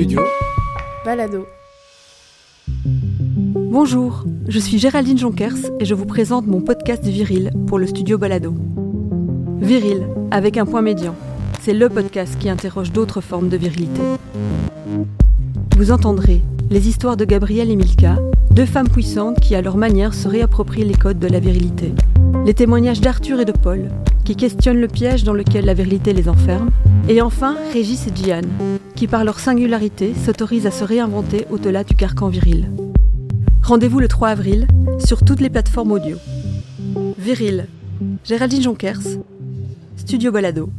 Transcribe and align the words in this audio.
Studio 0.00 0.22
Balado. 1.04 1.46
Bonjour, 3.54 4.24
je 4.48 4.58
suis 4.58 4.78
Géraldine 4.78 5.18
Jonkers 5.18 5.58
et 5.78 5.84
je 5.84 5.92
vous 5.92 6.06
présente 6.06 6.46
mon 6.46 6.62
podcast 6.62 7.04
Viril 7.04 7.50
pour 7.66 7.78
le 7.78 7.86
studio 7.86 8.16
Balado. 8.16 8.54
Viril, 9.58 10.06
avec 10.30 10.56
un 10.56 10.64
point 10.64 10.80
médian, 10.80 11.14
c'est 11.60 11.74
le 11.74 11.90
podcast 11.90 12.38
qui 12.38 12.48
interroge 12.48 12.92
d'autres 12.92 13.20
formes 13.20 13.50
de 13.50 13.58
virilité. 13.58 14.00
Vous 15.76 15.92
entendrez 15.92 16.40
les 16.70 16.88
histoires 16.88 17.18
de 17.18 17.26
Gabrielle 17.26 17.70
et 17.70 17.76
Milka, 17.76 18.16
deux 18.52 18.64
femmes 18.64 18.88
puissantes 18.88 19.38
qui 19.38 19.54
à 19.54 19.60
leur 19.60 19.76
manière 19.76 20.14
se 20.14 20.28
réapproprient 20.28 20.84
les 20.86 20.94
codes 20.94 21.18
de 21.18 21.28
la 21.28 21.40
virilité. 21.40 21.92
Les 22.46 22.54
témoignages 22.54 23.02
d'Arthur 23.02 23.38
et 23.38 23.44
de 23.44 23.52
Paul, 23.52 23.90
qui 24.24 24.34
questionnent 24.34 24.80
le 24.80 24.88
piège 24.88 25.24
dans 25.24 25.34
lequel 25.34 25.66
la 25.66 25.74
virilité 25.74 26.14
les 26.14 26.30
enferme. 26.30 26.70
Et 27.08 27.22
enfin, 27.22 27.56
Régis 27.72 28.06
et 28.06 28.10
Diane, 28.10 28.48
qui 28.94 29.06
par 29.06 29.24
leur 29.24 29.40
singularité 29.40 30.14
s'autorisent 30.14 30.66
à 30.66 30.70
se 30.70 30.84
réinventer 30.84 31.46
au-delà 31.50 31.84
du 31.84 31.94
carcan 31.94 32.28
viril. 32.28 32.70
Rendez-vous 33.62 34.00
le 34.00 34.08
3 34.08 34.28
avril 34.28 34.66
sur 35.04 35.24
toutes 35.24 35.40
les 35.40 35.50
plateformes 35.50 35.92
audio. 35.92 36.16
Viril, 37.18 37.66
Géraldine 38.24 38.62
Jonkers, 38.62 39.00
Studio 39.96 40.32
Balado. 40.32 40.70